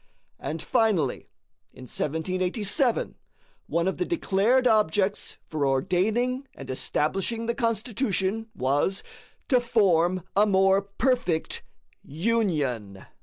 [0.39, 1.27] And, finally,
[1.73, 3.15] in 1787
[3.67, 9.03] one of the declared objects for ordaining and establishing the Constitution was
[9.47, 11.61] "TO FORM A MORE PERFECT
[12.03, 13.05] UNION."